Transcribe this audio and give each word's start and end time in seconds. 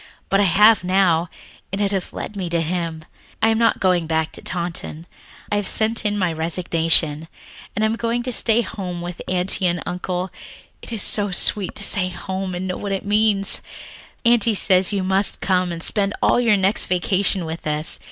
But 0.31 0.39
I 0.39 0.45
have 0.49 0.83
now, 0.83 1.29
and 1.71 1.79
it 1.79 1.91
has 1.91 2.11
led 2.11 2.35
me 2.35 2.49
to 2.49 2.59
Him. 2.59 3.05
"I 3.39 3.49
am 3.49 3.59
not 3.59 3.79
going 3.79 4.07
back 4.07 4.31
to 4.31 4.41
Taunton. 4.41 5.05
I 5.51 5.57
have 5.57 5.67
sent 5.67 6.05
in 6.07 6.17
my 6.17 6.33
resignation. 6.33 7.27
I 7.79 7.85
am 7.85 7.95
going 7.97 8.23
to 8.23 8.31
stay 8.31 8.63
home 8.63 9.01
with 9.01 9.21
Aunty 9.27 9.67
and 9.67 9.79
Uncle. 9.85 10.31
It 10.81 10.91
is 10.91 11.03
so 11.03 11.29
sweet 11.29 11.75
to 11.75 11.83
say 11.83 12.09
home 12.09 12.55
and 12.55 12.65
know 12.67 12.77
what 12.77 12.91
it 12.93 13.05
means. 13.05 13.61
"Aunty 14.25 14.55
says 14.55 14.91
you 14.91 15.03
must 15.03 15.39
come 15.39 15.71
and 15.71 15.83
spend 15.83 16.15
all 16.19 16.39
your 16.39 16.57
next 16.57 16.85
vacation 16.85 17.45
with 17.45 17.67
us. 17.67 17.99